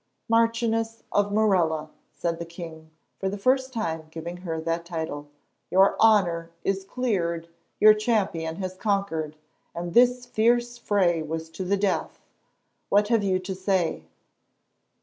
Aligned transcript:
"Marchioness 0.27 1.03
of 1.11 1.31
Morella," 1.31 1.91
said 2.11 2.39
the 2.39 2.45
king, 2.45 2.89
for 3.19 3.29
the 3.29 3.37
first 3.37 3.71
time 3.71 4.07
giving 4.09 4.37
her 4.37 4.59
that 4.59 4.83
title, 4.83 5.27
"your 5.69 5.95
honour 5.99 6.49
is 6.63 6.83
cleared, 6.83 7.47
your 7.79 7.93
champion 7.93 8.55
has 8.55 8.73
conquered, 8.73 9.35
and 9.75 9.93
this 9.93 10.25
fierce 10.25 10.75
fray 10.79 11.21
was 11.21 11.49
to 11.51 11.63
the 11.63 11.77
death. 11.77 12.19
What 12.89 13.09
have 13.09 13.23
you 13.23 13.37
to 13.41 13.53
say?" 13.53 14.07